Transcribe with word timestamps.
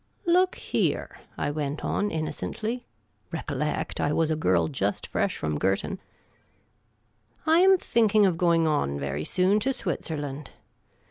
"Look 0.25 0.55
here," 0.55 1.19
I 1.37 1.51
went 1.51 1.85
on, 1.85 2.09
innocently— 2.09 2.87
recollect, 3.31 4.01
I 4.01 4.11
was 4.11 4.31
a 4.31 4.35
girl 4.35 4.67
just 4.67 5.05
fresh 5.05 5.37
from 5.37 5.59
Girton 5.59 5.99
—"I 7.45 7.59
am 7.59 7.77
thinking 7.77 8.25
of 8.25 8.35
going 8.35 8.65
on 8.67 8.97
very 8.99 9.23
soon 9.23 9.59
to 9.59 9.71
Switzerland. 9.71 10.53